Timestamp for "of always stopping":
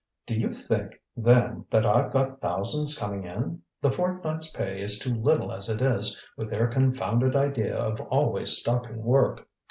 7.75-9.03